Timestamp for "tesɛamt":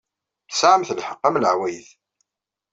0.49-0.93